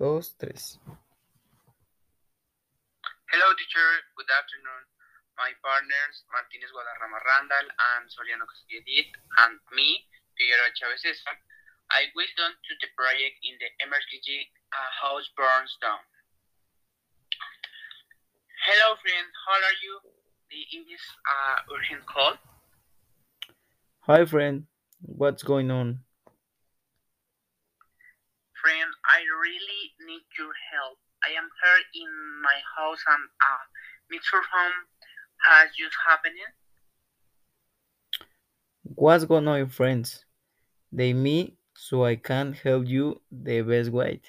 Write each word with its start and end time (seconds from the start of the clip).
dos, 0.00 0.32
tres. 0.40 0.80
Hello, 3.28 3.48
teacher. 3.52 3.88
Good 4.16 4.32
afternoon. 4.32 4.82
My 5.36 5.52
partners, 5.60 6.24
Martinez 6.32 6.72
Guadarrama 6.72 7.20
Randal 7.28 7.68
and 7.68 8.08
Soriano 8.08 8.48
Castillo 8.48 8.80
and 9.44 9.60
me, 9.76 10.08
Figueroa 10.40 10.72
Chávez 10.72 11.04
Cesar, 11.04 11.36
I 11.92 12.08
will 12.16 12.32
on 12.44 12.52
to 12.56 12.72
the 12.80 12.88
project 12.96 13.36
in 13.44 13.60
the 13.60 13.68
emergency 13.84 14.48
uh, 14.72 14.90
house 15.04 15.28
burns 15.36 15.76
down. 15.84 16.00
Hello, 18.64 18.96
friend. 19.04 19.28
How 19.44 19.56
are 19.60 19.78
you 19.84 19.94
in 20.76 20.88
this 20.88 21.04
uh, 21.28 21.76
urgent 21.76 22.04
call? 22.08 22.40
Hi, 24.08 24.24
friend. 24.24 24.64
What's 25.04 25.44
going 25.44 25.70
on? 25.70 26.04
Friend, 28.60 28.92
I 29.10 29.26
really 29.26 29.82
need 30.06 30.22
your 30.38 30.54
help. 30.70 30.98
I 31.26 31.34
am 31.34 31.48
here 31.50 31.82
in 32.02 32.10
my 32.42 32.58
house 32.78 33.02
and 33.10 33.24
uh, 33.26 33.64
mixer 34.08 34.38
home 34.38 34.86
has 35.50 35.70
just 35.74 35.96
happened. 36.06 36.38
What's 38.94 39.24
going 39.24 39.48
on, 39.48 39.68
friends? 39.68 40.24
They 40.92 41.12
me 41.12 41.58
so 41.76 42.04
I 42.04 42.16
can 42.16 42.52
help 42.52 42.86
you 42.86 43.20
the 43.30 43.62
best 43.62 43.90
way. 43.90 44.22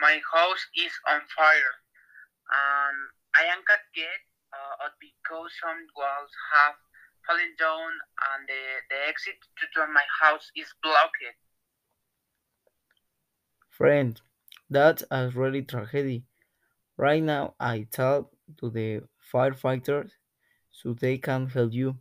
My 0.00 0.20
house 0.32 0.62
is 0.78 0.92
on 1.08 1.20
fire 1.36 1.74
and 2.54 2.96
I 3.34 3.50
am 3.50 3.60
got 3.66 3.82
get 3.94 4.20
uh, 4.54 4.88
because 5.02 5.50
some 5.58 5.86
walls 5.98 6.32
have 6.54 6.74
fallen 7.26 7.52
down 7.58 7.90
and 8.30 8.46
the, 8.46 8.62
the 8.90 8.98
exit 9.08 9.38
to 9.58 9.86
my 9.90 10.06
house 10.22 10.50
is 10.54 10.70
blocked. 10.82 11.18
Friend, 13.80 14.20
that's 14.68 15.02
a 15.10 15.30
really 15.30 15.62
tragedy. 15.62 16.26
Right 16.98 17.22
now, 17.22 17.54
I 17.58 17.86
talk 17.90 18.30
to 18.58 18.68
the 18.68 19.04
firefighters 19.32 20.10
so 20.70 20.92
they 20.92 21.16
can 21.16 21.48
help 21.48 21.72
you. 21.72 21.96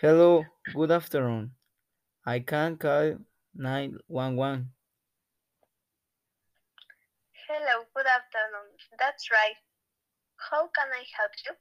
Hello, 0.00 0.44
good 0.74 0.90
afternoon. 0.90 1.52
I 2.26 2.40
can 2.40 2.78
call 2.78 3.18
911. 3.54 4.72
Hello, 7.46 7.84
good 7.94 8.06
afternoon. 8.06 8.74
That's 8.98 9.30
right. 9.30 9.54
How 10.50 10.66
can 10.66 10.88
I 10.90 11.04
help 11.16 11.30
you? 11.46 11.52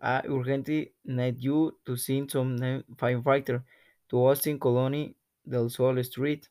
Ah, 0.00 0.22
I 0.22 0.28
urgently 0.28 0.92
need 1.04 1.42
you 1.42 1.80
to 1.84 1.96
send 1.96 2.30
some 2.30 2.56
firefighter 2.94 3.64
to 4.10 4.16
Austin 4.24 4.60
Colony 4.60 5.17
del 5.48 5.70
Sol 5.70 6.02
Street. 6.04 6.48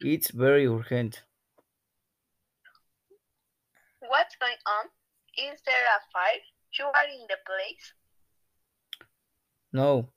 It's 0.00 0.30
very 0.30 0.66
urgent. 0.66 1.22
What's 4.00 4.36
going 4.36 4.60
on? 4.66 4.86
Is 5.36 5.60
there 5.66 5.86
a 5.86 6.00
fire? 6.12 6.42
You 6.78 6.86
are 6.86 7.08
in 7.12 7.26
the 7.28 7.36
place? 7.44 7.94
No, 9.72 10.08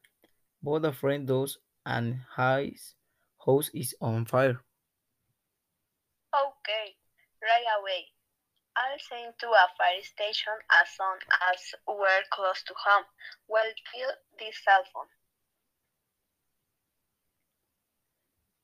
but 0.62 0.86
a 0.86 0.94
friend 0.94 1.28
does 1.28 1.58
and 1.86 2.22
his 2.38 2.96
house 3.46 3.70
is 3.74 3.96
on 4.02 4.26
fire. 4.26 4.62
Okay, 6.34 6.96
right 7.42 7.70
away. 7.80 8.06
I'll 8.76 8.98
send 8.98 9.34
to 9.40 9.48
a 9.48 9.68
fire 9.78 10.02
station 10.02 10.58
as 10.82 10.90
soon 10.98 11.20
as 11.52 11.76
we're 11.88 12.26
close 12.32 12.64
to 12.64 12.74
home. 12.74 13.06
Well, 13.48 13.70
fill 13.94 14.10
this 14.40 14.58
cell 14.66 14.84
phone. 14.94 15.10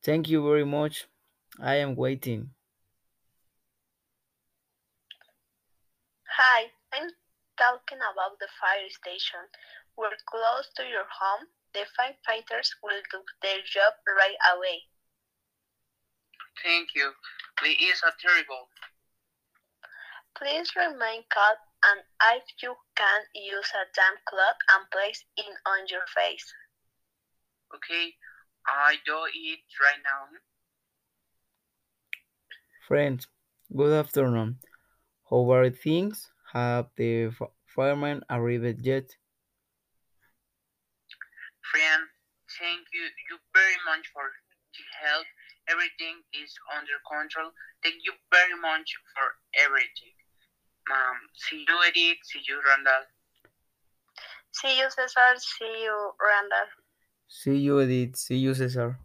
Thank 0.09 0.25
you 0.27 0.41
very 0.41 0.65
much. 0.65 1.05
I 1.61 1.75
am 1.85 1.93
waiting. 1.93 2.49
Hi, 6.25 6.73
I'm 6.89 7.13
talking 7.61 8.02
about 8.02 8.42
the 8.42 8.49
fire 8.58 8.89
station. 8.89 9.45
We're 9.93 10.17
close 10.25 10.65
to 10.77 10.83
your 10.89 11.05
home. 11.05 11.45
The 11.77 11.86
firefighters 11.93 12.73
will 12.81 13.05
do 13.14 13.21
their 13.43 13.61
job 13.61 13.93
right 14.09 14.42
away. 14.49 14.89
Thank 16.65 16.95
you. 16.95 17.14
It 17.61 17.77
is 17.77 18.02
a 18.02 18.09
terrible. 18.17 18.65
Please 20.33 20.73
remain 20.73 21.21
calm 21.30 21.58
and 21.86 22.02
if 22.33 22.49
you 22.64 22.73
can 22.97 23.21
use 23.36 23.70
a 23.77 23.86
damp 23.93 24.26
cloth 24.26 24.58
and 24.73 24.89
place 24.89 25.21
it 25.37 25.53
on 25.70 25.86
your 25.86 26.09
face. 26.17 26.49
Okay, 27.76 28.17
I 28.69 28.95
don't 29.05 29.33
eat 29.33 29.65
right 29.81 29.97
now. 30.05 30.30
Friends, 32.87 33.27
good 33.75 33.93
afternoon. 33.93 34.59
How 35.30 35.49
are 35.52 35.69
things? 35.69 36.30
Have 36.53 36.89
the 36.95 37.31
firemen 37.65 38.21
arrived 38.29 38.85
yet? 38.85 39.09
Friend, 41.71 42.03
thank 42.58 42.85
you, 42.93 43.05
you 43.29 43.37
very 43.53 43.77
much 43.85 44.05
for 44.13 44.25
the 44.73 44.83
help. 45.02 45.25
Everything 45.69 46.21
is 46.33 46.53
under 46.73 46.97
control. 47.09 47.49
Thank 47.83 48.02
you 48.05 48.13
very 48.33 48.58
much 48.61 48.89
for 49.13 49.33
everything. 49.58 50.13
Um, 50.89 51.17
see 51.33 51.65
you, 51.65 51.77
Edith. 51.89 52.21
See 52.25 52.41
you, 52.47 52.61
Randal. 52.65 53.05
See 54.53 54.77
you, 54.77 54.89
Cesar. 54.89 55.37
See 55.37 55.85
you, 55.85 55.97
Randal. 56.17 56.69
See 57.29 57.55
you, 57.59 57.79
Edith. 57.79 58.17
See 58.17 58.35
you, 58.35 58.53
Cesar. 58.53 58.99